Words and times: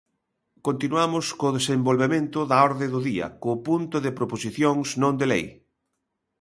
Continuamos 0.67 1.25
co 1.39 1.55
desenvolvemento 1.57 2.39
da 2.51 2.57
orde 2.69 2.85
do 2.93 2.99
día, 3.09 3.27
co 3.41 3.51
punto 3.67 3.97
de 4.05 4.15
proposicións 4.19 4.87
non 5.01 5.13
de 5.19 5.25
lei. 5.33 5.45